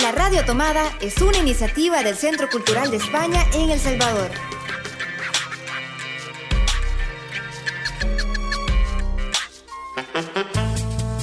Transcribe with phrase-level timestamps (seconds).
[0.00, 4.30] La Radio Tomada es una iniciativa del Centro Cultural de España en El Salvador.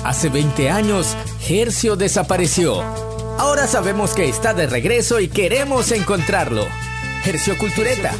[0.03, 1.15] Hace 20 años,
[1.47, 2.81] Hercio desapareció.
[3.37, 6.67] Ahora sabemos que está de regreso y queremos encontrarlo.
[7.25, 8.13] Hercio Cultureta.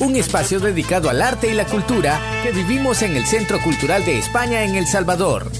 [0.00, 4.18] Un espacio dedicado al arte y la cultura que vivimos en el Centro Cultural de
[4.18, 5.50] España en El Salvador.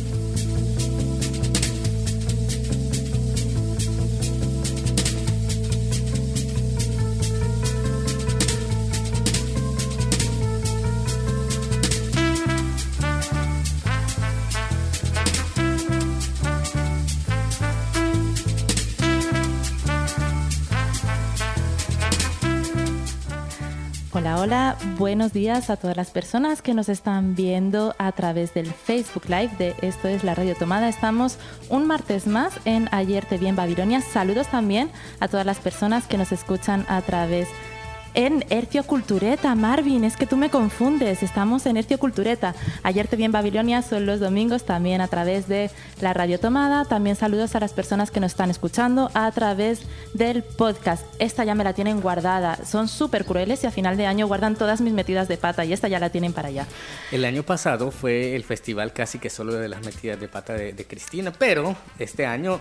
[25.18, 29.50] Buenos días a todas las personas que nos están viendo a través del Facebook Live
[29.58, 30.88] de Esto es la Radio Tomada.
[30.88, 31.38] Estamos
[31.70, 34.00] un martes más en Ayer te vi en Babilonia.
[34.00, 37.67] Saludos también a todas las personas que nos escuchan a través de
[38.14, 42.54] en Hercio Cultureta, Marvin, es que tú me confundes, estamos en Hercio Cultureta.
[42.82, 45.70] Ayer te vi en Babilonia, son los domingos también a través de
[46.00, 46.84] la radio tomada.
[46.84, 49.82] También saludos a las personas que nos están escuchando a través
[50.14, 51.04] del podcast.
[51.18, 54.56] Esta ya me la tienen guardada, son súper crueles y a final de año guardan
[54.56, 56.66] todas mis metidas de pata y esta ya la tienen para allá.
[57.12, 60.72] El año pasado fue el festival casi que solo de las metidas de pata de,
[60.72, 62.60] de Cristina, pero este año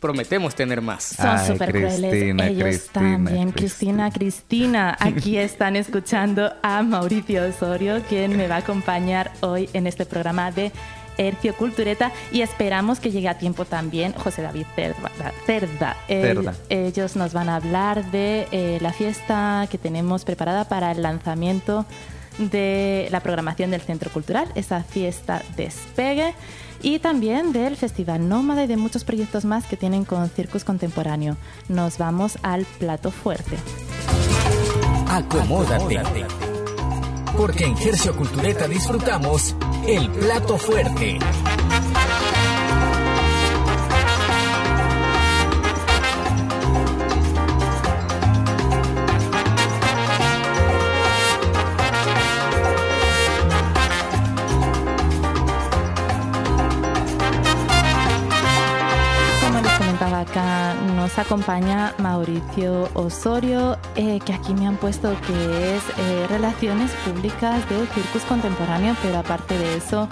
[0.00, 1.04] prometemos tener más.
[1.04, 2.12] Son súper crueles.
[2.12, 3.52] Ellos también.
[3.52, 4.96] Cristina, Cristina.
[4.98, 10.50] Aquí están escuchando a Mauricio Osorio, quien me va a acompañar hoy en este programa
[10.50, 10.72] de
[11.18, 14.66] Hercio Cultureta y esperamos que llegue a tiempo también José David
[15.46, 15.96] Cerda.
[16.68, 21.84] ellos nos van a hablar de eh, la fiesta que tenemos preparada para el lanzamiento
[22.38, 26.34] de la programación del Centro Cultural, esa fiesta despegue
[26.82, 31.36] y también del Festival Nómada y de muchos proyectos más que tienen con Circus Contemporáneo.
[31.68, 33.56] Nos vamos al plato fuerte.
[35.08, 36.00] Acomódate.
[37.36, 39.54] Porque en Gercio Cultureta disfrutamos
[39.86, 41.18] el plato fuerte.
[61.08, 67.66] Nos acompaña Mauricio Osorio, eh, que aquí me han puesto que es eh, Relaciones Públicas
[67.70, 70.06] de Circus Contemporáneo, pero aparte de eso,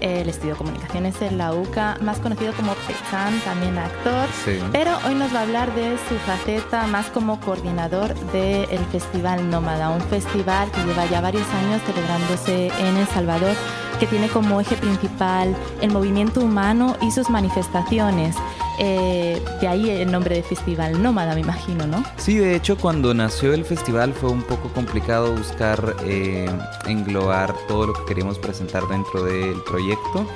[0.00, 4.28] el estudio de comunicaciones en la UCA, más conocido como Pechan, también actor.
[4.72, 9.88] Pero hoy nos va a hablar de su faceta más como coordinador del Festival Nómada,
[9.88, 13.56] un festival que lleva ya varios años celebrándose en El Salvador
[13.98, 18.36] que tiene como eje principal el movimiento humano y sus manifestaciones.
[18.84, 22.02] Eh, de ahí el nombre de Festival Nómada, me imagino, ¿no?
[22.16, 26.50] Sí, de hecho cuando nació el festival fue un poco complicado buscar eh,
[26.86, 30.26] englobar todo lo que queríamos presentar dentro del proyecto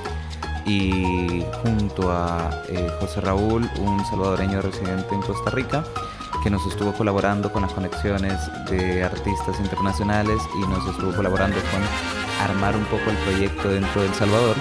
[0.65, 5.83] y junto a eh, José Raúl, un salvadoreño residente en Costa Rica,
[6.41, 11.81] que nos estuvo colaborando con las conexiones de artistas internacionales y nos estuvo colaborando con
[12.49, 14.55] armar un poco el proyecto dentro de El Salvador,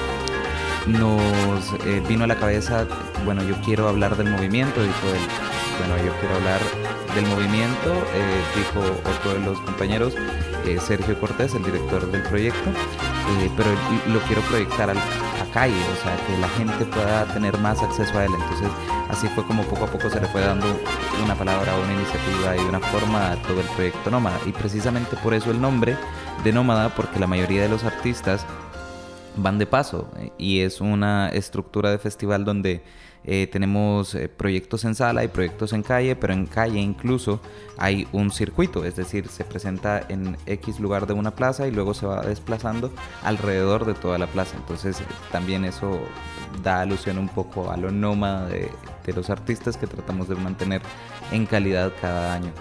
[0.86, 2.86] nos eh, vino a la cabeza,
[3.24, 5.20] bueno, yo quiero hablar del movimiento, dijo él.
[5.78, 6.60] Bueno, yo quiero hablar
[7.14, 8.80] del movimiento, eh, dijo
[9.10, 10.14] otro de los compañeros,
[10.64, 12.70] eh, Sergio Cortés, el director del proyecto,
[13.56, 13.70] pero
[14.12, 14.94] lo quiero proyectar a
[15.56, 18.30] calle, o sea, que la gente pueda tener más acceso a él.
[18.34, 18.68] Entonces,
[19.08, 20.66] así fue como poco a poco se le fue dando
[21.24, 24.38] una palabra, una iniciativa y una forma a todo el proyecto Nómada.
[24.44, 25.96] Y precisamente por eso el nombre
[26.44, 28.44] de Nómada, porque la mayoría de los artistas
[29.36, 32.82] van de paso eh, y es una estructura de festival donde
[33.28, 37.40] eh, tenemos eh, proyectos en sala y proyectos en calle, pero en calle incluso
[37.76, 41.92] hay un circuito, es decir, se presenta en X lugar de una plaza y luego
[41.92, 42.92] se va desplazando
[43.24, 44.56] alrededor de toda la plaza.
[44.56, 45.02] Entonces
[45.32, 45.98] también eso
[46.62, 50.82] da alusión un poco a lo nómada de los artistas que tratamos de mantener
[51.32, 52.52] en calidad cada año.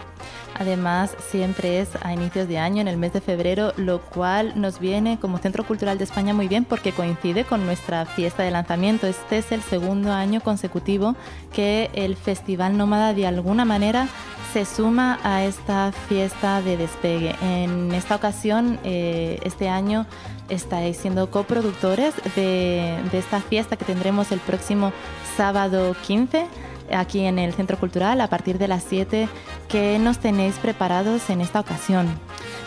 [0.57, 4.79] Además, siempre es a inicios de año, en el mes de febrero, lo cual nos
[4.79, 9.05] viene como Centro Cultural de España muy bien porque coincide con nuestra fiesta de lanzamiento.
[9.05, 11.15] Este es el segundo año consecutivo
[11.51, 14.07] que el Festival Nómada de alguna manera
[14.53, 17.35] se suma a esta fiesta de despegue.
[17.41, 20.05] En esta ocasión, eh, este año,
[20.47, 24.93] estáis siendo coproductores de, de esta fiesta que tendremos el próximo
[25.35, 26.47] sábado 15
[26.91, 29.27] aquí en el Centro Cultural a partir de las 7.
[29.67, 32.07] ¿Qué nos tenéis preparados en esta ocasión?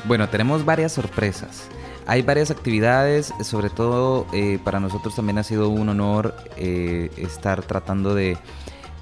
[0.04, 1.68] Bueno, tenemos varias sorpresas.
[2.06, 7.62] Hay varias actividades, sobre todo eh, para nosotros también ha sido un honor eh, estar
[7.62, 8.38] tratando de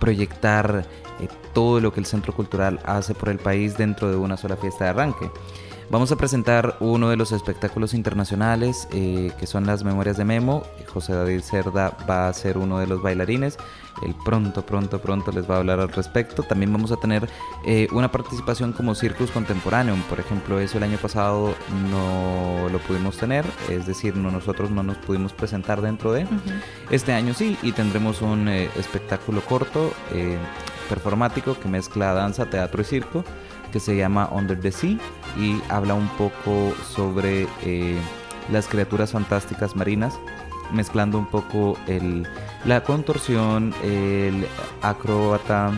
[0.00, 0.84] proyectar
[1.52, 4.84] todo lo que el Centro Cultural hace por el país dentro de una sola fiesta
[4.84, 5.30] de arranque.
[5.88, 10.64] Vamos a presentar uno de los espectáculos internacionales eh, que son las Memorias de Memo.
[10.92, 13.56] José David Cerda va a ser uno de los bailarines.
[14.02, 16.43] Él pronto, pronto, pronto les va a hablar al respecto.
[16.43, 17.28] También vamos a tener
[17.64, 19.96] eh, una participación como Circus Contemporáneo.
[20.08, 21.54] Por ejemplo, eso el año pasado
[21.90, 26.26] no lo pudimos tener, es decir, no, nosotros no nos pudimos presentar dentro de.
[26.90, 29.93] Este año sí, y tendremos un eh, espectáculo corto,
[30.88, 33.25] performático, que mezcla danza, teatro y circo
[33.72, 34.99] que se llama Under the Sea
[35.38, 37.99] y habla un poco sobre eh,
[38.50, 40.19] las criaturas fantásticas marinas,
[40.72, 42.26] mezclando un poco el,
[42.64, 44.46] la contorsión, el
[44.82, 45.72] acróbata,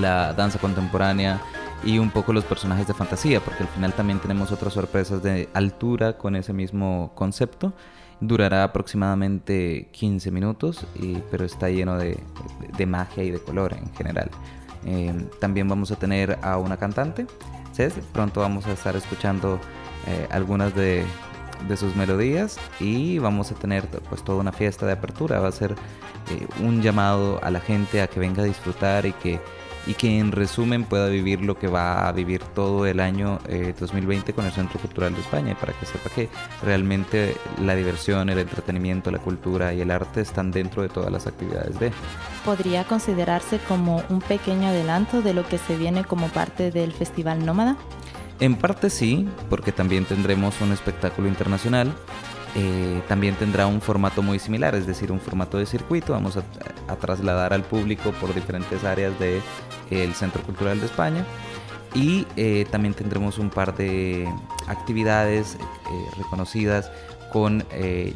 [0.00, 1.40] la danza contemporánea
[1.84, 5.48] y un poco los personajes de fantasía, porque al final también tenemos otras sorpresas de
[5.54, 7.72] altura con ese mismo concepto.
[8.18, 10.86] Durará aproximadamente 15 minutos,
[11.30, 12.18] pero está lleno de,
[12.76, 14.30] de magia y de color en general.
[14.86, 17.26] Eh, también vamos a tener a una cantante,
[17.72, 17.94] Cés.
[18.12, 19.60] Pronto vamos a estar escuchando
[20.06, 21.04] eh, algunas de,
[21.76, 25.40] sus melodías y vamos a tener pues toda una fiesta de apertura.
[25.40, 25.72] Va a ser
[26.30, 29.40] eh, un llamado a la gente a que venga a disfrutar y que
[29.86, 33.38] y que en resumen pueda vivir lo que va a vivir todo el año
[33.78, 36.28] 2020 con el Centro Cultural de España, para que sepa que
[36.62, 41.26] realmente la diversión, el entretenimiento, la cultura y el arte están dentro de todas las
[41.26, 41.92] actividades de.
[42.44, 47.46] ¿Podría considerarse como un pequeño adelanto de lo que se viene como parte del Festival
[47.46, 47.76] Nómada?
[48.40, 51.94] En parte sí, porque también tendremos un espectáculo internacional
[52.58, 56.14] eh, también tendrá un formato muy similar, es decir, un formato de circuito.
[56.14, 56.42] Vamos a,
[56.96, 59.42] trasladar al público por diferentes áreas del
[59.90, 61.26] de, Centro Cultural de España.
[61.94, 64.26] Y eh, también tendremos un par de
[64.68, 65.58] actividades eh,
[66.16, 66.90] reconocidas
[67.30, 67.64] con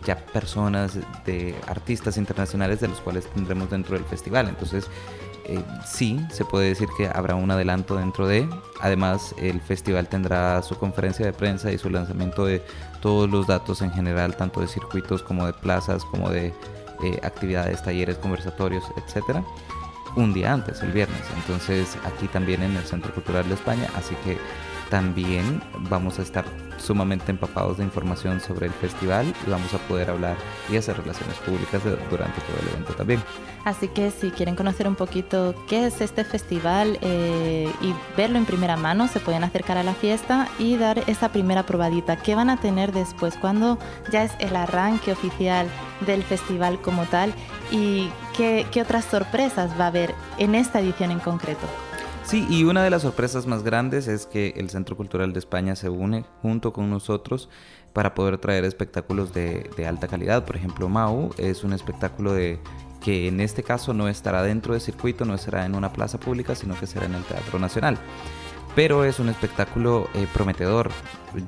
[0.06, 4.48] ya personas de artistas internacionales de los cuales tendremos dentro del festival.
[4.48, 4.86] Entonces,
[5.84, 8.48] sí, se puede decir que habrá un adelanto dentro de.
[8.80, 12.62] Además, el festival tendrá su conferencia de prensa y su lanzamiento de
[13.00, 16.54] todos los datos en general, tanto de circuitos como de plazas, como de
[17.02, 19.42] eh, actividades, talleres, conversatorios, etcétera,
[20.16, 21.22] un día antes, el viernes.
[21.36, 24.38] Entonces, aquí también en el Centro Cultural de España, así que
[24.90, 26.44] también vamos a estar
[26.78, 30.36] sumamente empapados de información sobre el festival y vamos a poder hablar
[30.70, 33.22] y hacer relaciones públicas durante todo el evento también.
[33.64, 38.46] Así que si quieren conocer un poquito qué es este festival eh, y verlo en
[38.46, 42.16] primera mano, se pueden acercar a la fiesta y dar esa primera probadita.
[42.16, 43.78] ¿Qué van a tener después cuando
[44.10, 45.68] ya es el arranque oficial
[46.06, 47.34] del festival como tal?
[47.70, 51.66] ¿Y qué, qué otras sorpresas va a haber en esta edición en concreto?
[52.24, 55.74] Sí, y una de las sorpresas más grandes es que el Centro Cultural de España
[55.74, 57.48] se une junto con nosotros
[57.92, 60.44] para poder traer espectáculos de, alta calidad.
[60.44, 62.60] Por ejemplo, Mau es un espectáculo de
[63.00, 66.54] que en este caso no estará dentro del circuito, no será en una plaza pública,
[66.54, 67.98] sino que será en el Teatro Nacional.
[68.76, 70.90] Pero es un espectáculo eh, prometedor,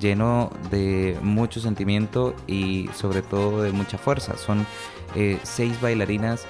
[0.01, 4.37] lleno de mucho sentimiento y sobre todo de mucha fuerza.
[4.37, 4.67] Son
[5.15, 6.47] eh, seis bailarinas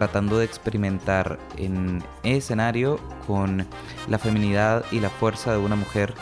[0.00, 3.66] tratando de experimentar en escenario con
[4.08, 6.14] la feminidad y la fuerza de una mujer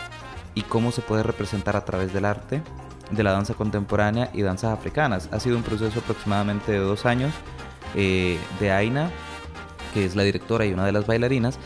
[0.57, 2.61] y cómo se puede representar a través del arte,
[3.13, 5.29] de la danza contemporánea y danzas africanas.
[5.31, 7.33] Ha sido un proceso aproximadamente de dos años
[7.95, 9.13] eh, de Aina,
[9.95, 11.61] que es la directora y una de las bailarinas,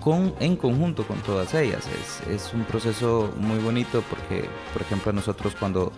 [0.00, 1.86] con, en conjunto con todas ellas.
[1.86, 5.92] Es, es un proceso muy bonito porque, por ejemplo, nosotros cuando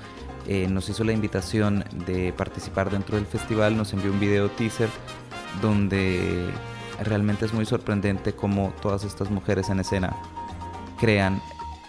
[0.46, 4.90] eh, nos hizo la invitación de participar dentro del festival, nos envió un video teaser
[5.60, 6.50] donde
[7.02, 10.14] realmente es muy sorprendente cómo todas estas mujeres en escena
[10.98, 11.40] crean,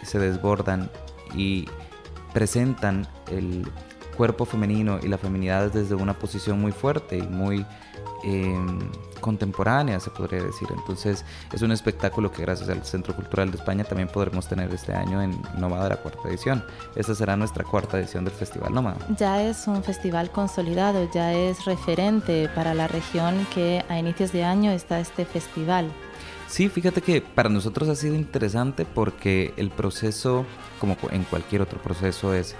[0.03, 0.89] se desbordan
[1.35, 1.67] y
[2.33, 3.67] presentan el
[4.17, 7.65] cuerpo femenino y la feminidad desde una posición muy fuerte y muy
[8.25, 8.79] Em,
[9.21, 10.67] contemporánea, se podría decir.
[10.75, 14.93] Entonces es un espectáculo que gracias al Centro Cultural de España también podremos tener este
[14.93, 16.63] año en Nómada la cuarta edición.
[16.95, 18.97] Esta será nuestra cuarta edición del Festival Nómada.
[19.17, 24.43] Ya es un festival consolidado, ya es referente para la región que a inicios de
[24.43, 25.91] año está este festival.
[26.47, 30.45] Sí, fíjate que para nosotros ha sido interesante porque el proceso,
[30.79, 32.55] como en cualquier otro proceso, es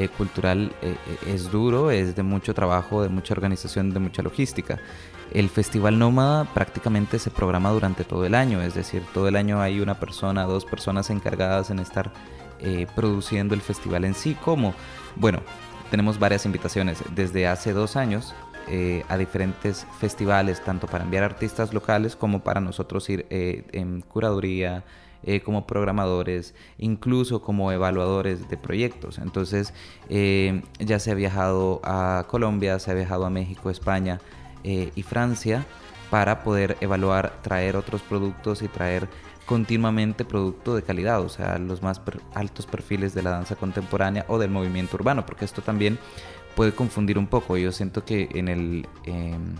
[0.00, 4.22] eh, cultural eh, eh, es duro, es de mucho trabajo, de mucha organización, de mucha
[4.22, 4.78] logística.
[5.30, 9.60] El Festival Nómada prácticamente se programa durante todo el año, es decir, todo el año
[9.60, 12.10] hay una persona, dos personas encargadas en estar
[12.94, 14.34] produciendo el festival en sí.
[14.34, 14.74] como
[15.16, 15.40] Bueno,
[15.90, 18.34] tenemos varias invitaciones desde hace dos años
[19.08, 24.84] a diferentes festivales, tanto para enviar artistas locales como para nosotros ir en curaduría,
[25.22, 29.18] eh, como programadores, incluso como evaluadores de proyectos.
[29.18, 29.74] Entonces
[30.08, 34.18] eh, ya se ha viajado a Colombia, se ha viajado a México, España
[34.64, 35.66] eh, y Francia
[36.08, 39.08] para poder evaluar, traer otros productos y traer
[39.44, 42.00] continuamente producto de calidad, o sea, los más
[42.32, 45.98] altos perfiles de la danza contemporánea o del movimiento urbano, porque esto también
[46.54, 47.56] puede confundir un poco.
[47.56, 49.54] Yo siento que en el, em,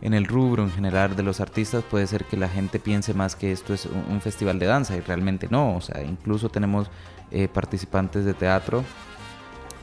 [0.00, 3.36] en el rubro en general de los artistas puede ser que la gente piense más
[3.36, 6.90] que esto es un, festival de danza y realmente no, o sea, incluso tenemos
[7.30, 8.84] eh, participantes de teatro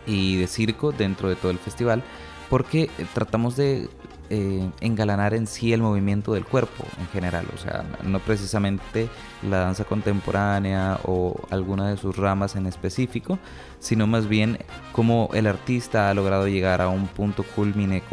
[0.06, 2.04] y de circo dentro de todo el festival
[2.50, 3.90] porque tratamos de
[4.30, 9.10] eh, engalanar en sí el movimiento del cuerpo en general, o sea, no precisamente
[9.42, 13.40] la danza contemporánea o alguna de sus ramas en específico,
[13.80, 14.60] sino más bien
[14.92, 18.04] cómo el artista ha logrado llegar a un punto culmine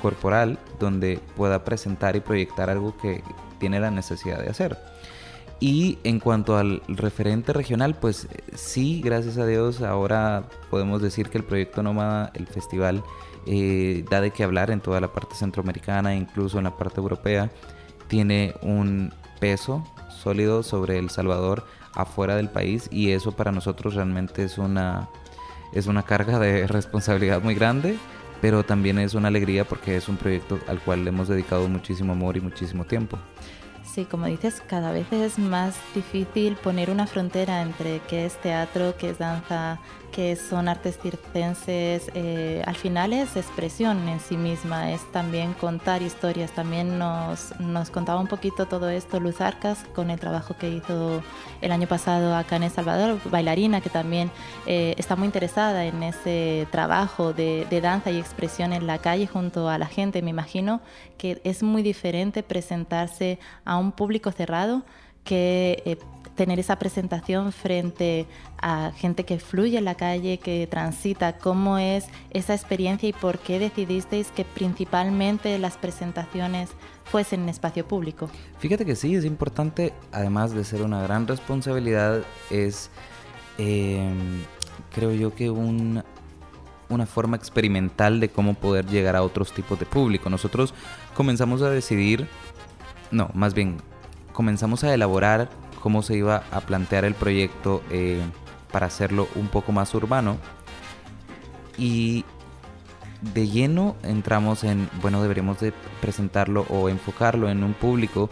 [0.00, 3.22] corporal donde pueda presentar y proyectar algo que
[3.58, 4.78] tiene la necesidad de hacer.
[5.60, 11.36] Y en cuanto al referente regional, pues sí, gracias a Dios, ahora podemos decir que
[11.36, 13.04] el proyecto Nómada, el festival,
[13.46, 17.50] eh, da de qué hablar en toda la parte centroamericana, incluso en la parte europea.
[18.08, 24.44] Tiene un peso sólido sobre El Salvador afuera del país y eso para nosotros realmente
[24.44, 25.08] es una,
[25.72, 27.98] es una carga de responsabilidad muy grande,
[28.40, 32.12] pero también es una alegría porque es un proyecto al cual le hemos dedicado muchísimo
[32.12, 33.18] amor y muchísimo tiempo.
[33.92, 38.94] Sí, como dices, cada vez es más difícil poner una frontera entre qué es teatro,
[38.96, 39.80] qué es danza,
[40.10, 46.02] que son artes circenses, eh, al final es expresión en sí misma, es también contar
[46.02, 46.50] historias.
[46.52, 51.22] También nos, nos contaba un poquito todo esto Luz Arcas con el trabajo que hizo
[51.60, 54.30] el año pasado acá en El Salvador, bailarina que también
[54.66, 59.26] eh, está muy interesada en ese trabajo de, de, danza y expresión en la calle
[59.26, 60.22] junto a la gente.
[60.22, 60.80] Me imagino
[61.18, 64.84] que es muy diferente presentarse a un público cerrado
[65.24, 65.98] que eh,
[66.40, 68.26] tener esa presentación frente
[68.62, 73.38] a gente que fluye en la calle, que transita, cómo es esa experiencia y por
[73.38, 76.70] qué decidisteis que principalmente las presentaciones
[77.04, 78.30] fuesen en espacio público.
[78.58, 82.90] Fíjate que sí, es importante, además de ser una gran responsabilidad, es,
[83.58, 84.42] em,
[84.94, 86.04] creo yo que una
[87.06, 90.30] forma experimental de cómo poder llegar a otros tipos de público.
[90.30, 90.72] Nosotros
[91.14, 92.28] comenzamos a decidir,
[93.10, 93.78] no, más bien,
[94.32, 95.48] comenzamos a elaborar
[95.82, 98.20] cómo se iba a plantear el proyecto eh,
[98.70, 100.36] para hacerlo un poco más urbano.
[101.76, 102.24] Y
[103.34, 108.30] de lleno entramos en, bueno, deberíamos de presentarlo o enfocarlo en un público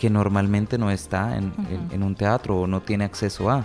[0.00, 1.52] que normalmente no está en,
[1.90, 3.64] en un teatro o no tiene acceso a.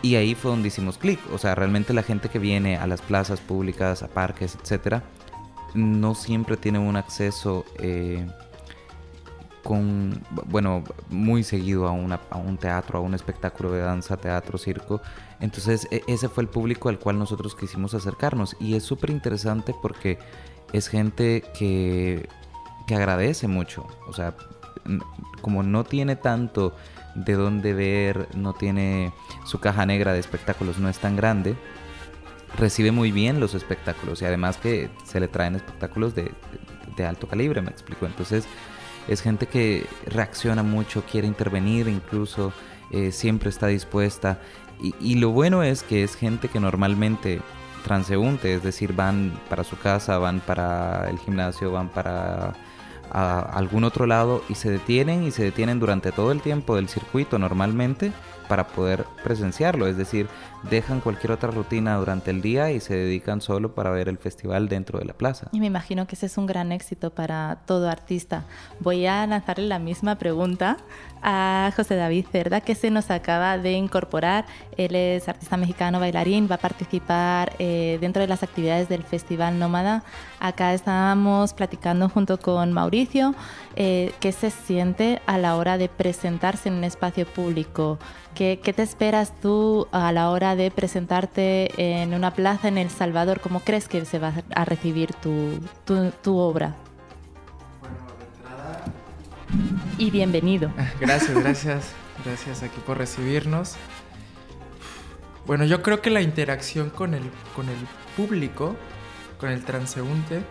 [0.00, 1.18] Y ahí fue donde hicimos clic.
[1.32, 5.02] O sea, realmente la gente que viene a las plazas públicas, a parques, etcétera,
[5.74, 8.26] no siempre tiene un acceso eh,
[9.62, 15.00] con, bueno, muy seguido a, un teatro, a un espectáculo de danza, teatro, circo.
[15.40, 19.74] Entonces e, ese fue el público al cual nosotros quisimos acercarnos y es súper interesante
[19.80, 20.18] porque
[20.72, 22.28] es gente que,
[22.86, 24.34] que agradece mucho, o sea,
[25.40, 26.74] como no tiene tanto
[27.14, 29.12] de dónde ver, no tiene
[29.44, 31.56] su caja negra de espectáculos, no es tan grande,
[32.56, 36.32] recibe muy bien los espectáculos y además que se le traen espectáculos de,
[36.96, 38.06] de alto calibre, me explico.
[38.06, 38.46] Entonces,
[39.08, 42.52] es gente que reacciona mucho, quiere intervenir incluso,
[42.90, 44.40] eh, siempre está dispuesta.
[44.80, 47.40] Y, lo bueno es que es gente que normalmente
[47.82, 52.54] transeúnte, es decir, van para su casa, van para el gimnasio, van para
[53.10, 57.38] algún otro lado y se detienen y se detienen durante todo el tiempo del circuito
[57.38, 58.12] normalmente
[58.48, 60.26] para poder presenciarlo, es decir,
[60.70, 64.68] dejan cualquier otra rutina durante el día y se dedican solo para ver el festival
[64.68, 65.48] dentro de la plaza.
[65.52, 68.44] Y me imagino que ese es un gran éxito para todo artista.
[68.80, 70.78] Voy a lanzarle la misma pregunta
[71.22, 74.46] a José David Cerda, que se nos acaba de incorporar.
[74.76, 79.58] Él es artista mexicano, bailarín, va a participar eh, dentro de las actividades del Festival
[79.58, 80.02] Nómada.
[80.40, 83.34] Acá estábamos platicando junto con Mauricio
[83.76, 87.98] eh, qué se siente a la hora de presentarse en un espacio público.
[88.34, 92.90] ¿Qué, ¿Qué, te esperas tú a la hora de presentarte en una plaza en El
[92.90, 93.40] Salvador?
[93.40, 96.76] ¿Cómo crees que se va a recibir tu obra?
[99.98, 100.72] Y bienvenido.
[101.00, 101.92] Gracias, gracias,
[102.24, 103.76] gracias aquí por recibirnos.
[105.46, 107.22] Bueno, yo creo que la interacción con el,
[107.56, 107.78] con el
[108.16, 108.76] público,
[109.38, 110.42] con el transeúnte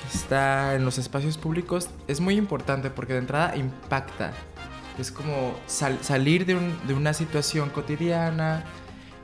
[0.00, 4.32] que está en los espacios públicos es muy importante porque de entrada impacta.
[4.98, 8.64] Es como salir de, de, una situación cotidiana.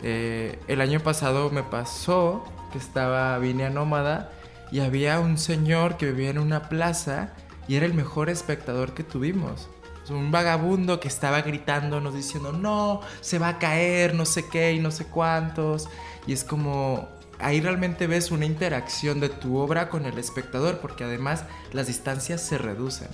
[0.02, 4.30] Eh, el año pasado me pasó que estaba, vine a Nómada
[4.71, 7.35] y había un señor que vivía en una plaza
[7.69, 9.69] y era el mejor espectador que tuvimos.
[10.09, 14.79] Un vagabundo que estaba gritándonos diciendo, no, se va a caer, no sé qué y
[14.79, 15.89] no sé cuántos.
[16.29, 17.09] Y es como,
[17.41, 22.41] ahí realmente ves una interacción de tu obra con el espectador, porque además las distancias
[22.41, 23.09] se reducen.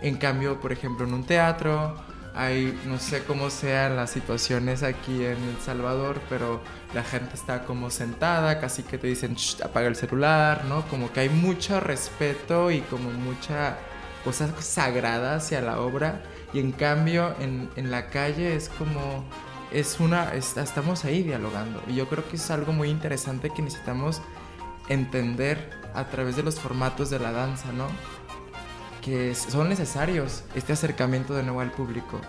[0.00, 1.96] En cambio, por ejemplo, en un teatro
[2.34, 6.60] hay, no sé cómo sean las situaciones aquí en El Salvador, pero
[6.94, 10.86] la gente está como sentada, casi que te dicen, apaga el celular, ¿no?
[10.88, 13.76] Como que hay mucho respeto y como mucha
[14.24, 16.22] cosa sagrada hacia la obra.
[16.54, 19.24] Y en cambio, en, en la calle es como,
[19.70, 21.82] es una, estamos ahí dialogando.
[21.86, 24.22] Y yo creo que es algo muy interesante que necesitamos
[24.88, 27.86] entender a través de los formatos de la danza, ¿no?
[29.02, 32.20] Que son necesarios este acercamiento de nuevo al público.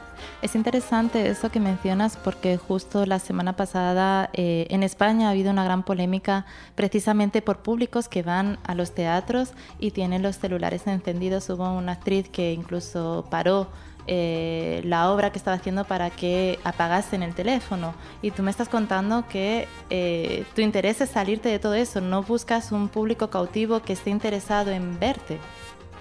[0.42, 5.52] Es interesante eso que mencionas porque justo la semana pasada eh, en España ha habido
[5.52, 10.88] una gran polémica precisamente por públicos que van a los teatros y tienen los celulares
[10.88, 11.50] encendidos.
[11.50, 13.70] Hubo una actriz que incluso paró
[14.06, 17.94] eh, la obra que estaba haciendo para que apagasen el teléfono.
[18.22, 22.24] Y tú me estás contando que eh, tu interés es salirte de todo eso, no
[22.24, 25.40] buscas un público cautivo que esté interesado en verte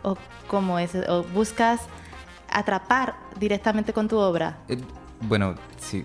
[0.02, 0.16] o
[0.48, 1.80] cómo es o buscas
[2.50, 4.58] atrapar directamente con tu obra.
[4.68, 4.78] Eh,
[5.22, 6.04] bueno, sí,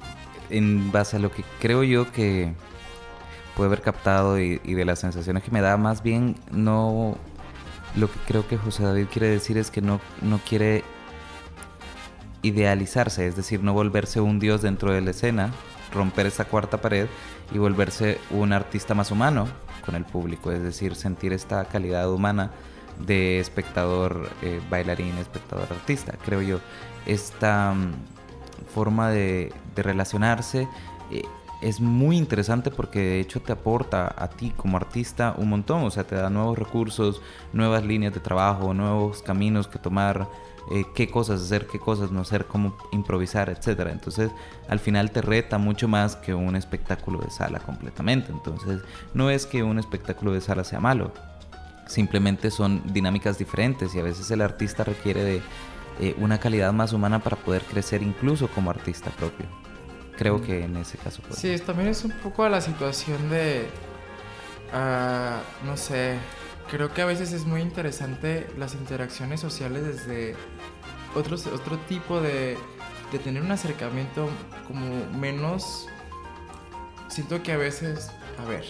[0.50, 2.54] en base a lo que creo yo que
[3.56, 7.18] puede haber captado y, de las sensaciones que me da, más bien no
[7.96, 10.84] lo que creo que José David quiere decir es que no, no quiere
[12.44, 15.52] idealizarse, es decir, no volverse un dios dentro de la escena,
[15.92, 17.08] romper esa cuarta pared
[17.52, 19.48] y volverse un artista más humano
[19.84, 22.52] con el público, es decir, sentir esta calidad humana
[23.00, 26.60] de espectador eh, bailarín, espectador artista, creo yo.
[27.06, 27.94] Esta mm,
[28.74, 30.68] forma de, relacionarse
[31.12, 31.22] eh,
[31.62, 35.92] es muy interesante porque de hecho te aporta a ti como artista un montón, o
[35.92, 37.22] sea, te da nuevos recursos,
[37.54, 40.28] nuevas líneas de trabajo, nuevos caminos que tomar,
[40.72, 43.88] eh, qué cosas hacer, qué cosas no hacer, cómo improvisar, etc.
[43.92, 44.32] Entonces,
[44.68, 48.32] al final te reta mucho más que un espectáculo de sala completamente.
[48.32, 48.82] Entonces,
[49.14, 51.12] no es que un espectáculo de sala sea malo,
[51.88, 55.42] simplemente son dinámicas diferentes y a veces el artista requiere de
[56.00, 59.46] eh, una calidad más humana para poder crecer incluso como artista propio.
[60.16, 61.36] Creo que en ese caso puede.
[61.36, 63.68] Sí, también es un poco a la situación de,
[64.74, 66.18] ah, no sé,
[66.70, 70.36] creo que a veces es muy interesante las interacciones sociales desde
[71.16, 72.58] otros, otro tipo de,
[73.12, 74.30] de tener un acercamiento
[74.68, 75.88] como menos...
[77.10, 78.66] Siento que a veces, a ver,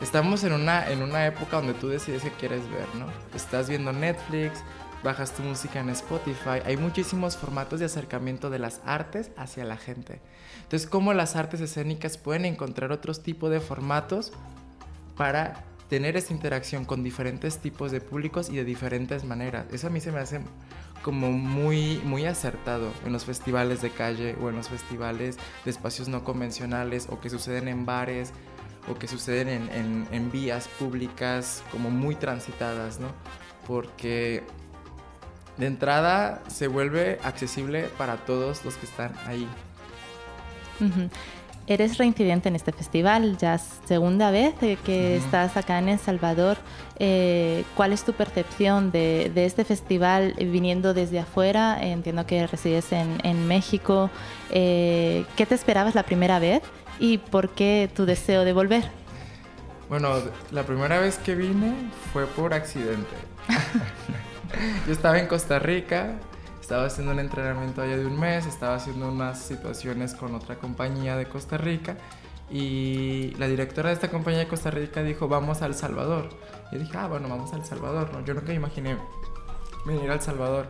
[0.00, 3.06] estamos en una, en una época donde tú decides qué quieres ver, ¿no?
[3.34, 4.62] Estás viendo Netflix,
[5.02, 9.76] bajas tu música en Spotify, hay muchísimos formatos de acercamiento de las artes hacia la
[9.76, 10.20] gente.
[10.62, 14.32] Entonces, ¿cómo las artes escénicas pueden encontrar otros tipos de formatos
[15.16, 19.66] para tener esa interacción con diferentes tipos de públicos y de diferentes maneras?
[19.72, 20.40] Eso a mí se me hace
[21.02, 26.08] como muy, muy acertado en los festivales de calle o en los festivales de espacios
[26.08, 28.32] no convencionales o que suceden en bares
[28.88, 33.08] o que suceden en, en, vías públicas como muy transitadas, ¿no?
[33.66, 34.44] Porque
[35.56, 39.48] de entrada se vuelve accesible para todos los que están ahí.
[41.66, 46.58] Eres reincidente en este festival, ya segunda vez que estás acá en El Salvador.
[46.98, 51.76] Eh, ¿Cuál es tu percepción de, de, este festival viniendo desde afuera?
[51.82, 54.10] Entiendo que resides en, en México.
[54.50, 56.62] Eh, ¿Qué te esperabas la primera vez
[56.98, 58.84] y por qué tu deseo de volver?
[59.88, 60.14] Bueno,
[60.50, 63.16] la primera vez que vine fue por accidente.
[64.86, 66.18] Yo estaba en Costa Rica,
[66.60, 71.16] estaba haciendo un entrenamiento allá de un mes, estaba haciendo unas situaciones con otra compañía
[71.16, 71.96] de Costa Rica
[72.50, 76.28] y la directora de esta compañía de Costa Rica dijo, vamos a El Salvador.
[76.70, 78.10] Y dije, ah, bueno, vamos a El Salvador.
[78.12, 78.24] ¿no?
[78.24, 78.96] Yo nunca imaginé
[79.84, 80.68] venir a El Salvador.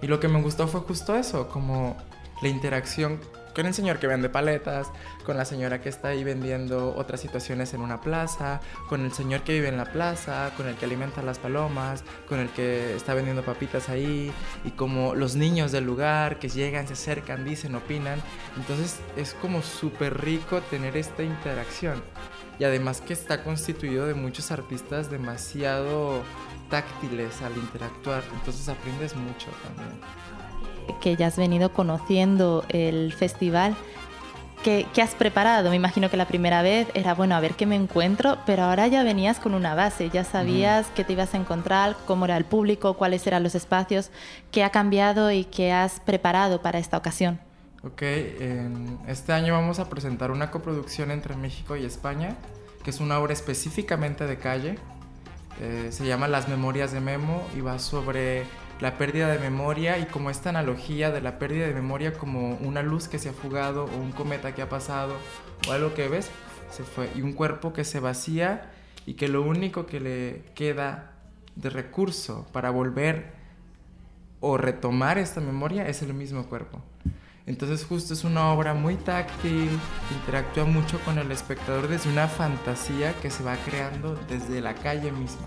[0.00, 1.96] Y lo que me gustó fue justo eso, como
[2.42, 3.20] la interacción
[3.54, 4.88] con el señor que vende paletas,
[5.24, 9.42] con la señora que está ahí vendiendo otras situaciones en una plaza, con el señor
[9.42, 13.14] que vive en la plaza, con el que alimenta las palomas, con el que está
[13.14, 14.32] vendiendo papitas ahí,
[14.64, 18.20] y como los niños del lugar que llegan, se acercan, dicen, opinan.
[18.56, 22.02] Entonces es como súper rico tener esta interacción.
[22.58, 26.22] Y además que está constituido de muchos artistas demasiado
[26.70, 30.23] táctiles al interactuar, entonces aprendes mucho también
[31.00, 33.76] que ya has venido conociendo el festival.
[34.64, 35.68] ¿Qué, has preparado?
[35.68, 38.86] Me imagino que la primera vez era, bueno, a ver qué me encuentro, pero ahora
[38.86, 42.46] ya venías con una base, ya sabías qué te ibas a encontrar, cómo era el
[42.46, 44.10] público, cuáles eran los espacios,
[44.50, 47.40] qué ha cambiado y qué has preparado para esta ocasión.
[47.82, 48.00] Ok,
[49.06, 52.34] este año vamos a presentar una coproducción entre México y España,
[52.82, 54.78] que es una obra específicamente de calle.
[55.60, 58.44] Eh, se llama Las Memorias de Memo y va sobre
[58.80, 62.82] la pérdida de memoria y como esta analogía de la pérdida de memoria como una
[62.82, 65.14] luz que se ha fugado o un cometa que ha pasado
[65.68, 66.30] o algo que ves,
[66.70, 67.10] se fue.
[67.14, 68.70] Y un cuerpo que se vacía
[69.06, 71.12] y que lo único que le queda
[71.56, 73.32] de recurso para volver
[74.40, 76.82] o retomar esta memoria es el mismo cuerpo.
[77.46, 79.68] Entonces justo es una obra muy táctil,
[80.18, 85.12] interactúa mucho con el espectador desde una fantasía que se va creando desde la calle
[85.12, 85.46] misma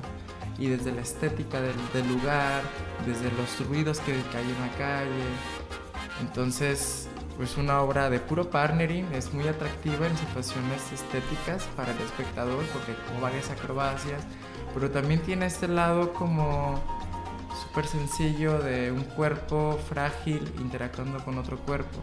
[0.57, 2.61] y desde la estética del, del lugar,
[3.05, 5.23] desde los ruidos que hay en la calle.
[6.21, 11.99] Entonces, pues una obra de puro partnering, es muy atractiva en situaciones estéticas para el
[11.99, 14.23] espectador porque como varias acrobacias,
[14.73, 16.81] pero también tiene este lado como
[17.61, 22.01] súper sencillo de un cuerpo frágil interactuando con otro cuerpo.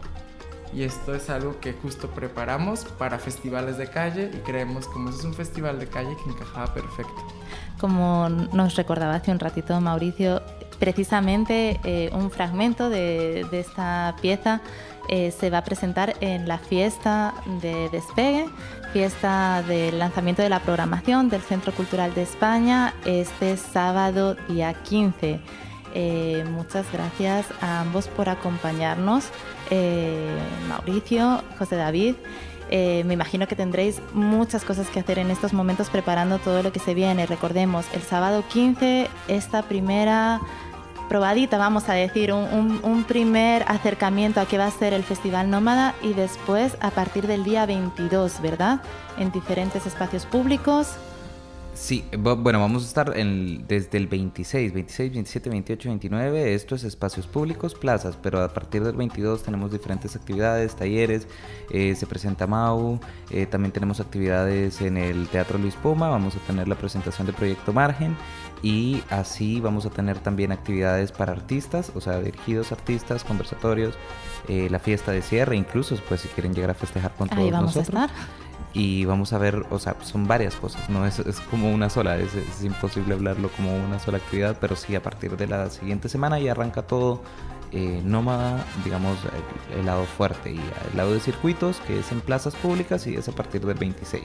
[0.73, 5.23] Y esto es algo que justo preparamos para festivales de calle y creemos como es
[5.23, 7.34] un festival de calle que encajaba perfecto.
[7.79, 10.41] Como nos recordaba hace un ratito Mauricio,
[10.79, 14.61] precisamente eh, un fragmento de, esta pieza
[15.09, 18.47] eh, se va a presentar en la fiesta de despegue,
[18.91, 25.39] fiesta del lanzamiento de la programación del Centro Cultural de España este sábado día 15.
[25.97, 29.29] Eh, muchas gracias a ambos por acompañarnos,
[30.67, 32.15] Mauricio, José David.
[32.69, 36.79] Me imagino que tendréis muchas cosas que hacer en estos momentos preparando todo lo que
[36.79, 37.25] se viene.
[37.25, 40.41] Recordemos, el sábado 15, esta primera
[41.07, 45.49] probadita, vamos a decir, un, un, primer acercamiento a qué va a ser el Festival
[45.49, 48.81] Nómada y después a partir del día 22, ¿verdad?
[49.17, 50.95] En diferentes espacios públicos.
[51.75, 56.53] Sí, bueno, vamos a estar en, desde el 26, 26, 27, 28, 29.
[56.53, 61.27] Esto es espacios públicos, plazas, pero a partir del 22 tenemos diferentes actividades, talleres,
[61.69, 66.39] eh, se presenta MAU, eh, también tenemos actividades en el Teatro Luis Poma, vamos a
[66.47, 68.15] tener la presentación de Proyecto Margen
[68.63, 73.95] y así vamos a tener también actividades para artistas, o sea, dirigidos artistas, conversatorios,
[74.47, 77.51] eh, la fiesta de cierre, incluso pues si quieren llegar a festejar con todos Ahí
[77.51, 78.01] vamos nosotros.
[78.01, 78.44] A estar.
[78.75, 82.17] Y vamos a ver, o sea, son varias cosas, no es, es como una sola,
[82.17, 86.09] es, es imposible hablarlo como una sola actividad, pero sí a partir de la siguiente
[86.09, 87.21] semana ya arranca todo
[87.71, 89.17] eh, nómada, digamos,
[89.71, 90.59] el, el, lado fuerte y
[90.91, 94.23] el lado de circuitos, que es en plazas públicas y es a partir del 26.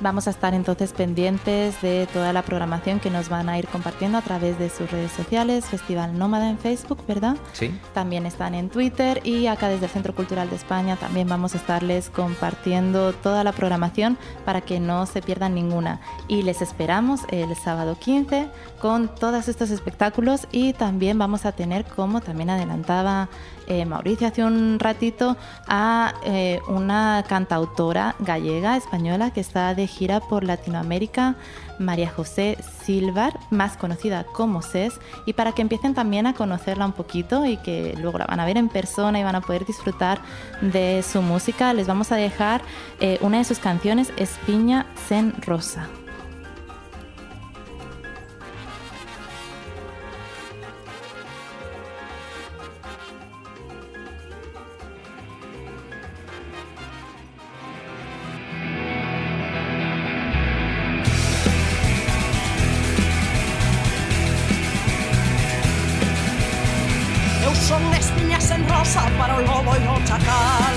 [0.00, 4.18] Vamos a estar entonces pendientes de toda la programación que nos van a ir compartiendo
[4.18, 7.36] a través de sus redes sociales, Festival Nómada en Facebook, ¿verdad?
[7.52, 7.78] Sí.
[7.94, 11.58] También están en Twitter y acá desde el Centro Cultural de España también vamos a
[11.58, 16.00] estarles compartiendo toda la programación para que no se pierdan ninguna.
[16.28, 18.48] Y les esperamos el sábado 15
[18.80, 23.28] con todos estos espectáculos y también vamos a tener, como también adelantaba
[23.68, 25.36] eh, Mauricio hace un ratito,
[25.66, 31.34] a eh, una cantautora gallega, española, que está de gira por Latinoamérica,
[31.80, 36.92] María José Silvar, más conocida como SES, y para que empiecen también a conocerla un
[36.92, 40.20] poquito y que luego la van a ver en persona y van a poder disfrutar
[40.60, 42.62] de su música, les vamos a dejar
[43.00, 45.88] eh, una de sus canciones, Espiña Sen Rosa.
[67.46, 70.74] Eu son espiñas sen rosa para o lobo e o chacal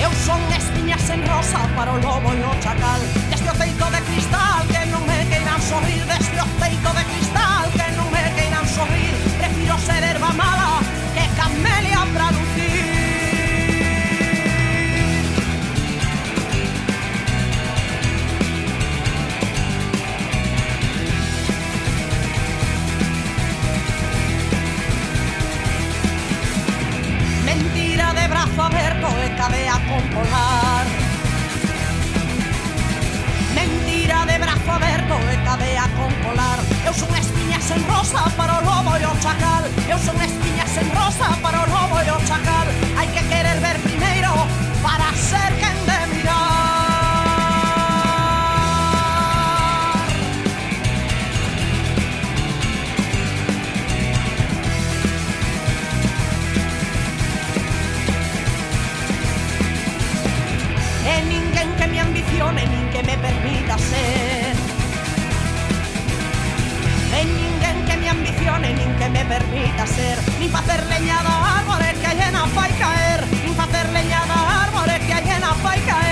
[0.00, 4.00] Eu son espiñas en rosa para o lobo e o chacal Deste o teito de
[4.08, 6.02] cristal que non me queiran sorrir.
[6.08, 9.12] Deste o teito de cristal que non me queiran sorrir.
[9.36, 10.80] Prefiro ser erva mala
[11.12, 12.51] que camelia pra luz
[28.14, 30.86] de brazo abierto cabe a componar.
[33.54, 38.60] Mentira de brazo aberto e cadea con colar Eu son espiñas en rosa para o
[38.64, 39.64] lobo e o chacal.
[39.88, 42.66] Eu son espiñas en rosa para o lobo e o chacal.
[42.98, 43.91] Hai que querer ver
[62.50, 64.54] nin que me permita ser.
[67.20, 70.18] En ninguén que me ambicione nin que me permita ser.
[70.40, 73.20] Nin facer leña da árbore que llena fai caer.
[73.44, 76.11] Nin facer leña da árbore que llena fai caer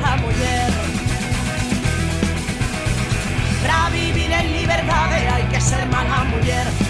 [0.00, 0.70] mala mujer.
[3.62, 6.87] Para vivir en libertad hay que ser mala mujer.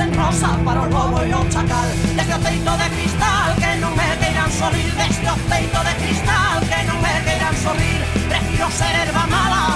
[0.00, 1.88] En rosa para o lobo e o chacal.
[2.16, 6.56] Desde o teito de cristal que non me queiran sorrir Desde o teito de cristal
[6.68, 9.75] que non me queiran sorrir Prefiro ser herba mala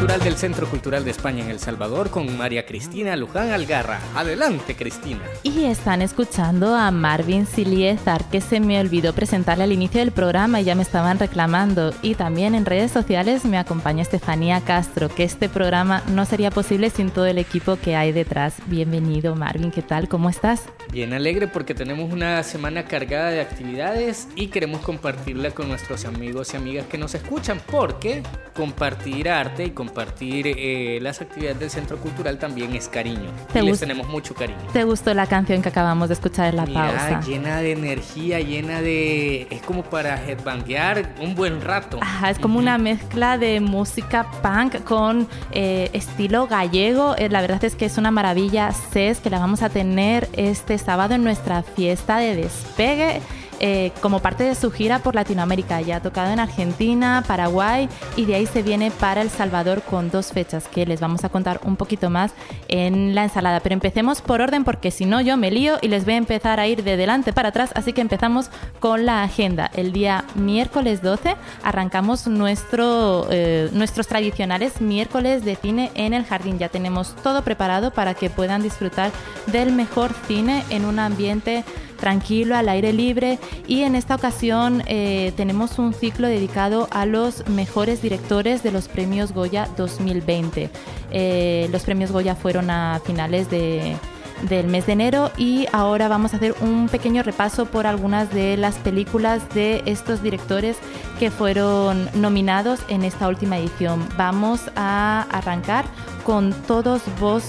[0.00, 4.00] Cultural del Centro Cultural de España en El Salvador con María Cristina Luján Algarra.
[4.14, 5.20] Adelante, Cristina.
[5.42, 10.58] Y están escuchando a Marvin Siliezar, que se me olvidó presentarle al inicio del programa
[10.58, 11.92] y ya me estaban reclamando.
[12.00, 16.88] Y también en redes sociales me acompaña Estefanía Castro, que este programa no sería posible
[16.88, 18.54] sin todo el equipo que hay detrás.
[18.68, 20.08] Bienvenido, Marvin, ¿qué tal?
[20.08, 20.62] ¿Cómo estás?
[20.92, 26.52] Bien alegre porque tenemos una semana cargada de actividades y queremos compartirla con nuestros amigos
[26.52, 28.24] y amigas que nos escuchan, porque
[28.56, 33.30] compartir arte y compartir eh, las actividades del Centro Cultural también es cariño.
[33.54, 34.58] Y les tenemos mucho cariño.
[34.72, 37.20] ¿Te gustó la canción que acabamos de escuchar en la pausa?
[37.20, 39.46] Llena de energía, llena de...
[39.48, 41.98] Es como para headbanguear un buen rato.
[42.02, 47.14] Ajá, es como una mezcla de música punk con eh, estilo gallego.
[47.16, 50.79] Eh, la verdad es que es una maravilla CES que la vamos a tener este
[50.80, 53.20] sábado en nuestra fiesta de despegue.
[53.62, 55.82] Eh, como parte de su gira por Latinoamérica.
[55.82, 60.10] Ya ha tocado en Argentina, Paraguay y de ahí se viene para El Salvador con
[60.10, 62.32] dos fechas que les vamos a contar un poquito más
[62.68, 63.60] en la ensalada.
[63.60, 66.58] Pero empecemos por orden porque si no yo me lío y les voy a empezar
[66.58, 67.70] a ir de delante para atrás.
[67.74, 69.70] Así que empezamos con la agenda.
[69.74, 76.58] El día miércoles 12 arrancamos nuestro, eh, nuestros tradicionales miércoles de cine en el jardín.
[76.58, 79.10] Ya tenemos todo preparado para que puedan disfrutar
[79.48, 81.62] del mejor cine en un ambiente
[82.00, 87.46] tranquilo, al aire libre y en esta ocasión eh, tenemos un ciclo dedicado a los
[87.48, 90.70] mejores directores de los premios Goya 2020.
[91.12, 96.38] Eh, los premios Goya fueron a finales del mes de enero y ahora vamos a
[96.38, 100.76] hacer un pequeño repaso por algunas de las películas de estos directores
[101.18, 104.08] que fueron nominados en esta última edición.
[104.16, 105.84] Vamos a arrancar
[106.24, 107.44] con todos vos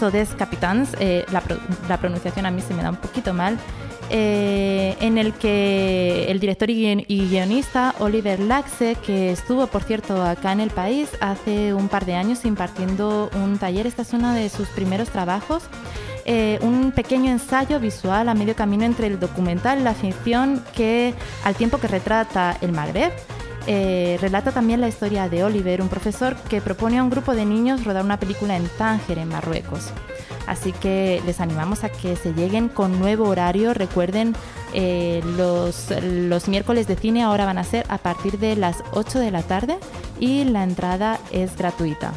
[0.00, 3.58] Sodes Capitans, eh, la, pronunciación a mí se me da un poquito mal,
[4.08, 10.52] eh, en el que el director y, guionista Oliver Laxe, que estuvo por cierto acá
[10.52, 14.48] en el país hace un par de años impartiendo un taller, esta es uno de
[14.48, 15.64] sus primeros trabajos,
[16.24, 21.12] eh, un pequeño ensayo visual a medio camino entre el documental y la ficción que
[21.44, 23.12] al tiempo que retrata el Magreb,
[23.66, 27.44] eh, relata también la historia de Oliver, un profesor que propone a un grupo de
[27.44, 29.90] niños rodar una película en Tánger, en Marruecos.
[30.46, 33.74] Así que les animamos a que se lleguen con nuevo horario.
[33.74, 34.34] Recuerden,
[34.72, 39.18] eh, los, los miércoles de cine ahora van a ser a partir de las 8
[39.20, 39.78] de la tarde
[40.18, 42.12] y la entrada es gratuita.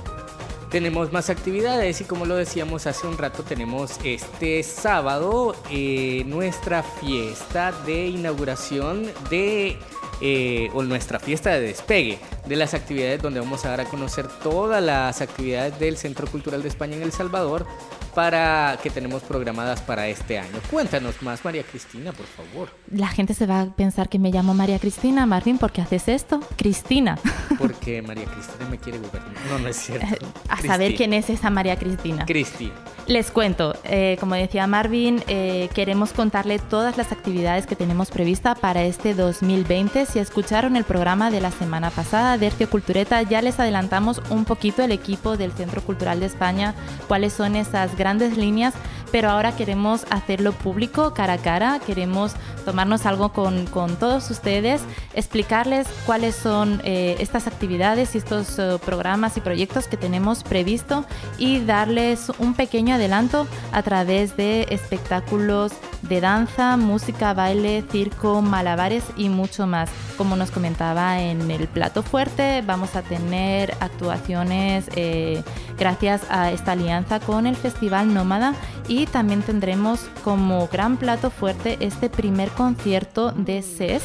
[0.73, 6.81] Tenemos más actividades y como lo decíamos hace un rato, tenemos este sábado eh, nuestra
[6.81, 9.77] fiesta de inauguración de
[10.21, 14.27] eh, o nuestra fiesta de despegue de las actividades donde vamos a dar a conocer
[14.41, 17.65] todas las actividades del Centro Cultural de España en El Salvador
[18.13, 20.59] para que tenemos programadas para este año.
[20.69, 22.69] Cuéntanos más, María Cristina, por favor.
[22.91, 26.07] La gente se va a pensar que me llamo María Cristina, Marvin, ¿por qué haces
[26.07, 26.39] esto?
[26.55, 27.17] Cristina.
[27.57, 29.33] Porque María Cristina me quiere gobernar.
[29.49, 30.27] No, no es cierto.
[30.47, 32.25] a saber quién es esa María Cristina.
[32.25, 32.73] Cristina.
[33.05, 38.55] Les cuento, eh, como decía Marvin, eh, queremos contarle todas las actividades que tenemos prevista
[38.55, 40.05] para este 2020.
[40.05, 44.45] Si escucharon el programa de la semana pasada de Ercio Cultureta, ya les adelantamos un
[44.45, 46.75] poquito el equipo del Centro Cultural de España,
[47.07, 48.73] cuáles son esas grandes líneas
[49.13, 52.33] pero ahora queremos hacerlo público, cara a cara, queremos
[52.65, 54.81] tomarnos algo con, con todos ustedes,
[55.13, 61.05] explicarles cuáles son eh, estas actividades y estos uh, programas y proyectos que tenemos previsto
[61.37, 69.03] y darles un pequeño adelanto a través de espectáculos de danza, música, baile, circo, malabares
[69.17, 69.89] y mucho más.
[70.17, 75.43] Como nos comentaba en el plato fuerte, vamos a tener actuaciones eh,
[75.77, 78.53] gracias a esta alianza con el Festival Nómada
[78.87, 84.03] y también tendremos como gran plato fuerte este primer concierto de CES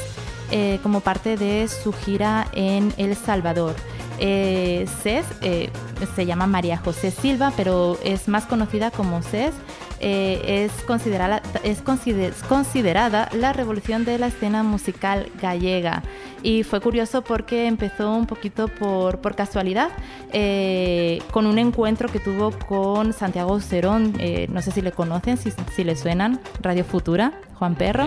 [0.50, 3.74] eh, como parte de su gira en El Salvador.
[4.18, 5.70] Eh, CES eh,
[6.16, 9.52] se llama María José Silva, pero es más conocida como CES.
[10.00, 16.02] Es, considerada, es considerada la revolución de la escena musical gallega.
[16.42, 19.90] Y fue curioso porque empezó un poquito por, por casualidad
[20.32, 25.36] eh, con un encuentro que tuvo con Santiago Cerón, eh, no sé si le conocen,
[25.36, 28.06] si, si le suenan, Radio Futura, Juan Perro.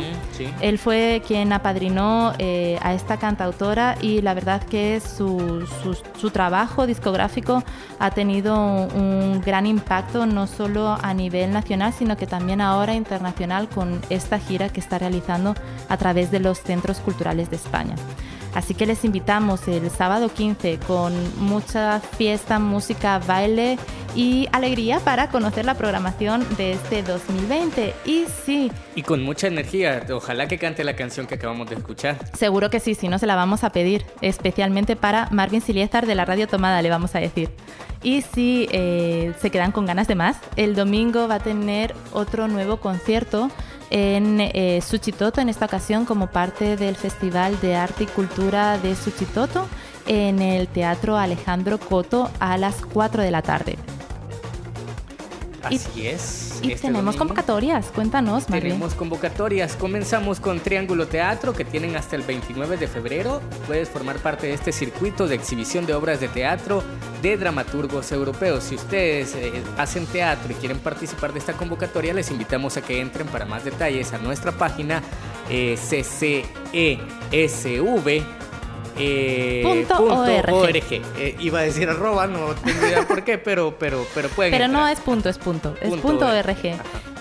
[0.61, 6.31] Él fue quien apadrinó eh, a esta cantautora y la verdad que su, su, su,
[6.31, 7.63] trabajo discográfico
[7.99, 13.67] ha tenido un gran impacto no solo a nivel nacional, sino que también ahora internacional
[13.67, 15.53] con esta gira que está realizando
[15.89, 17.95] a través de los centros culturales de España.
[18.53, 23.77] Así que les invitamos el sábado 15 con mucha fiesta, música, baile
[24.15, 27.93] y alegría para conocer la programación de este 2020.
[28.05, 28.71] Y sí.
[28.95, 30.05] Y con mucha energía.
[30.11, 32.17] Ojalá que cante la canción que acabamos de escuchar.
[32.37, 34.05] Seguro que sí, si no se la vamos a pedir.
[34.21, 37.49] Especialmente para Marvin Siliezar de la Radio Tomada, le vamos a decir.
[38.03, 42.47] Y si eh, se quedan con ganas de más, el domingo va a tener otro
[42.47, 43.49] nuevo concierto
[43.91, 48.95] en eh, Suchitoto, en esta ocasión como parte del Festival de Arte y Cultura de
[48.95, 49.67] Suchitoto,
[50.07, 53.77] en el Teatro Alejandro Coto a las 4 de la tarde.
[55.63, 56.59] Así es.
[56.63, 58.69] Y este tenemos convocatorias, cuéntanos, María.
[58.69, 59.75] Tenemos convocatorias.
[59.75, 63.41] Comenzamos con Triángulo Teatro, que tienen hasta el 29 de febrero.
[63.67, 66.83] Puedes formar parte de este circuito de exhibición de obras de teatro
[67.21, 68.63] de dramaturgos europeos.
[68.63, 72.99] Si ustedes eh, hacen teatro y quieren participar de esta convocatoria, les invitamos a que
[72.99, 75.01] entren para más detalles a nuestra página
[75.49, 76.81] eh, CCESV
[78.97, 80.75] eh, punto, org.
[81.17, 84.67] Eh, iba a decir arroba, no tengo idea por qué, pero, pero, pero pueden Pero
[84.67, 85.75] no es punto, es punto.
[85.81, 86.57] Es punto, org.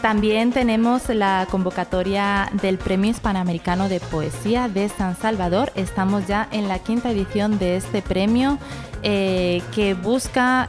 [0.02, 5.72] También tenemos la convocatoria del Premio Hispanoamericano de Poesía de San Salvador.
[5.74, 8.58] Estamos ya en la quinta edición de este premio
[9.02, 10.66] eh, que busca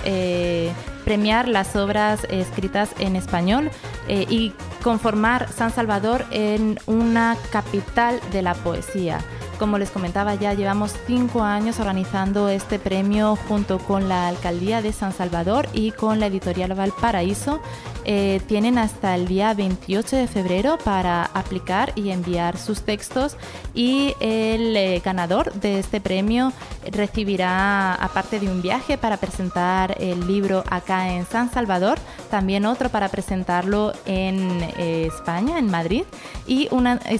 [1.03, 3.71] premiar las obras escritas en español
[4.07, 9.19] y conformar San Salvador en una capital de la poesía.
[9.61, 14.91] Como les comentaba, ya llevamos cinco años organizando este premio junto con la Alcaldía de
[14.91, 17.61] San Salvador y con la editorial Valparaíso.
[18.03, 23.37] Eh, tienen hasta el día 28 de febrero para aplicar y enviar sus textos
[23.75, 26.51] y el eh, ganador de este premio
[26.91, 31.99] recibirá, aparte de un viaje para presentar el libro acá en San Salvador,
[32.31, 36.03] también otro para presentarlo en eh, España, en Madrid,
[36.47, 36.69] y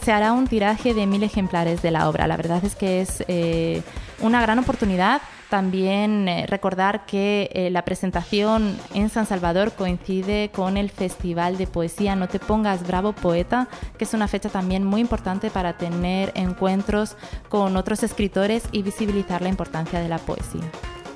[0.01, 2.25] se hará un tiraje de mil ejemplares de la obra.
[2.31, 3.81] La verdad es que es eh,
[4.21, 5.21] una gran oportunidad.
[5.49, 11.67] También eh, recordar que eh, la presentación en San Salvador coincide con el Festival de
[11.67, 13.67] Poesía No te pongas bravo poeta,
[13.97, 17.17] que es una fecha también muy importante para tener encuentros
[17.49, 20.71] con otros escritores y visibilizar la importancia de la poesía.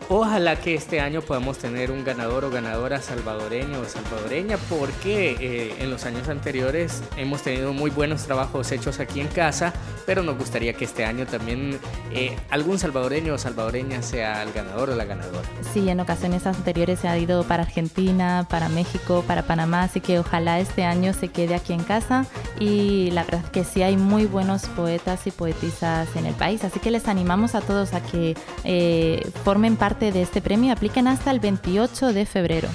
[0.07, 5.75] Ojalá que este año podamos tener un ganador o ganadora salvadoreño o salvadoreña, porque eh,
[5.79, 9.73] en los años anteriores hemos tenido muy buenos trabajos hechos aquí en casa,
[10.05, 11.79] pero nos gustaría que este año también
[12.11, 15.47] eh, algún salvadoreño o salvadoreña sea el ganador o la ganadora.
[15.73, 20.19] Sí, en ocasiones anteriores se ha ido para Argentina, para México, para Panamá, así que
[20.19, 22.27] ojalá este año se quede aquí en casa
[22.59, 26.79] y la verdad que sí hay muy buenos poetas y poetisas en el país, así
[26.79, 31.31] que les animamos a todos a que eh, formen parte de este premio apliquen hasta
[31.31, 32.67] el 28 de febrero.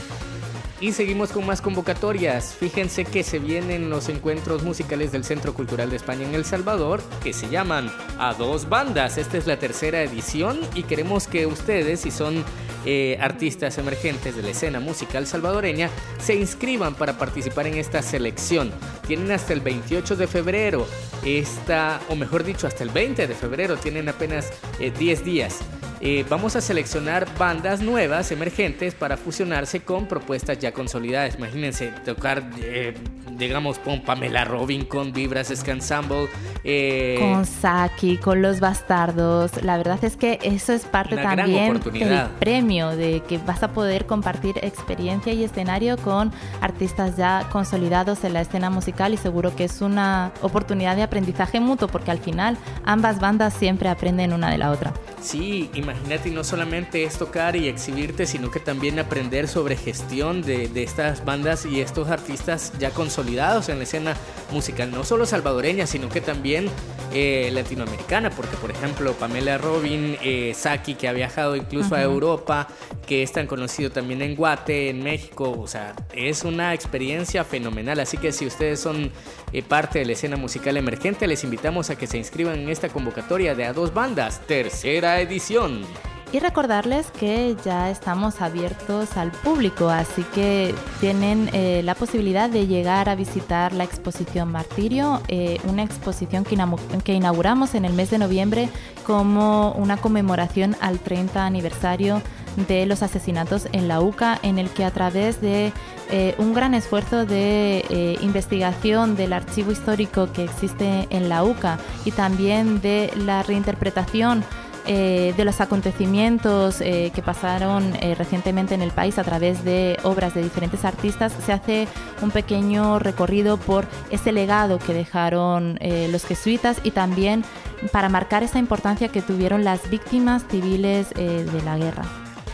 [0.81, 2.55] Y seguimos con más convocatorias.
[2.59, 7.03] Fíjense que se vienen los encuentros musicales del Centro Cultural de España en El Salvador,
[7.23, 9.18] que se llaman A Dos Bandas.
[9.18, 12.43] Esta es la tercera edición y queremos que ustedes, si son
[12.87, 18.73] eh, artistas emergentes de la escena musical salvadoreña, se inscriban para participar en esta selección.
[19.07, 20.87] Tienen hasta el 28 de febrero,
[21.27, 25.59] esta, o mejor dicho, hasta el 20 de febrero, tienen apenas 10 eh, días.
[26.03, 31.37] Eh, vamos a seleccionar bandas nuevas, emergentes, para fusionarse con propuestas ya consolidadas.
[31.37, 32.95] Imagínense tocar, eh,
[33.33, 36.29] digamos, con Pamela Robin, con Vibras Ensemble.
[36.65, 39.63] Eh, con Saki, con Los Bastardos.
[39.63, 44.07] La verdad es que eso es parte también del premio, de que vas a poder
[44.07, 46.33] compartir experiencia y escenario con
[46.63, 51.61] artistas ya consolidados en la escena musical y seguro que es una oportunidad de aprendizaje
[51.61, 54.95] mutuo porque al final ambas bandas siempre aprenden una de la otra.
[55.21, 60.68] Sí, imagínate, no solamente es tocar y exhibirte, sino que también aprender sobre gestión de,
[60.68, 64.16] de, estas bandas y estos artistas ya consolidados en la escena
[64.51, 66.71] musical, no solo salvadoreña, sino que también
[67.12, 72.68] eh, latinoamericana, porque por ejemplo Pamela Robin, eh, Saki, que ha viajado incluso a Europa,
[73.05, 77.99] que es tan conocido también en Guate, en México, o sea, es una experiencia fenomenal,
[77.99, 79.11] así que si ustedes son
[79.53, 82.89] eh, parte de la escena musical emergente, les invitamos a que se inscriban en esta
[82.89, 85.85] convocatoria de a dos bandas, tercera edición.
[86.33, 92.69] Y recordarles que ya estamos abiertos al público, así que tienen eh, la posibilidad de
[92.69, 98.19] llegar a visitar la exposición Martirio, eh, una exposición que, inauguramos en el mes de
[98.19, 98.69] noviembre
[99.05, 102.23] como una conmemoración al 30 aniversario
[102.69, 105.73] de los asesinatos en la UCA, en el que a través de
[106.13, 112.13] eh, un gran esfuerzo de investigación del archivo histórico que existe en la UCA y
[112.13, 114.45] también de la reinterpretación
[114.87, 119.99] eh, de los acontecimientos eh, que pasaron eh, recientemente en el país a través de
[120.03, 121.89] obras de diferentes artistas, se hace
[122.22, 125.78] un pequeño recorrido por ese legado que dejaron
[126.11, 127.45] los jesuitas y también
[127.93, 132.05] para marcar esa importancia que tuvieron las víctimas civiles de la guerra.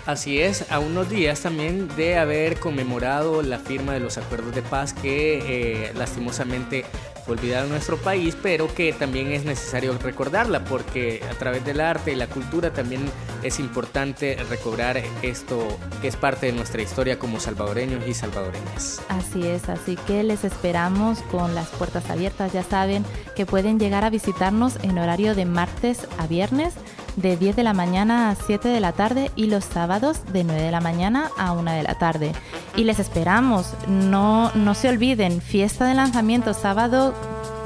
[0.06, 4.62] Así es, a unos días también de haber conmemorado la firma de los acuerdos de
[4.62, 6.84] paz que lastimosamente
[7.26, 12.16] olvidar nuestro país, pero que también es necesario recordarla porque a través del arte y
[12.16, 13.02] la cultura también
[13.42, 15.66] es importante recobrar esto
[16.00, 19.00] que es parte de nuestra historia como salvadoreños y salvadoreñas.
[19.08, 23.04] Así es, así que les esperamos con las puertas abiertas, ya saben
[23.34, 26.74] que pueden llegar a visitarnos en horario de martes a viernes
[27.16, 30.62] de 10 de la mañana a 7 de la tarde y los sábados de 9
[30.62, 32.32] de la mañana a 1 de la tarde.
[32.76, 37.14] Y les esperamos, no, no se olviden, fiesta de lanzamiento sábado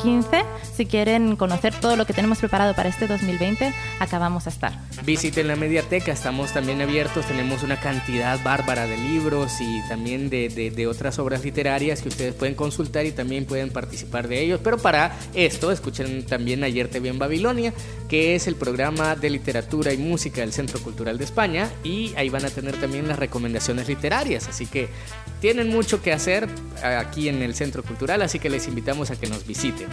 [0.03, 0.45] 15.
[0.81, 4.73] Si quieren conocer todo lo que tenemos preparado para este 2020, acabamos a estar.
[5.05, 10.49] Visiten la mediateca, estamos también abiertos, tenemos una cantidad bárbara de libros y también de,
[10.49, 14.61] de, otras obras literarias que ustedes pueden consultar y también pueden participar de ellos.
[14.65, 17.75] Pero para esto, escuchen también Ayer te vi en Babilonia,
[18.09, 22.31] que es el programa de literatura y música del Centro Cultural de España y ahí
[22.31, 24.49] van a tener también las recomendaciones literarias.
[24.49, 24.89] Así que
[25.43, 26.49] tienen mucho que hacer
[26.83, 29.89] aquí en el Centro Cultural, así que les invitamos a que nos visiten.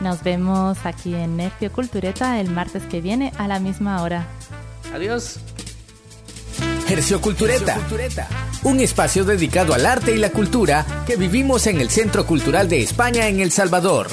[0.00, 4.26] Nos vemos aquí en Nerfio Cultureta el martes que viene a la misma hora.
[4.94, 5.40] Adiós.
[6.88, 7.78] Hercio Cultureta,
[8.62, 12.82] un espacio dedicado al arte y la cultura que vivimos en el Centro Cultural de
[12.82, 14.08] España en El Salvador.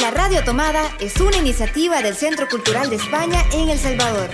[0.00, 4.30] La Radio Tomada es una iniciativa del Centro Cultural de España en El Salvador.